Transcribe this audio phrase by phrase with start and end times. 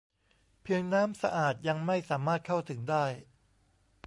[0.63, 3.05] เพียงน้ำสะอาดยังไม่สามารถเข้าถึงได้